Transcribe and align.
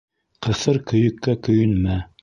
Ҡыҫыр 0.47 0.81
көйөккә 0.93 1.37
көйөнмә. 1.49 2.05